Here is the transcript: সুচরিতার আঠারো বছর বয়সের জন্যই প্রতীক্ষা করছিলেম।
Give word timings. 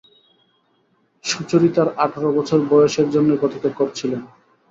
সুচরিতার 1.23 1.89
আঠারো 1.97 2.29
বছর 2.37 2.59
বয়সের 2.69 3.07
জন্যই 3.09 3.39
প্রতীক্ষা 3.41 3.71
করছিলেম। 3.79 4.21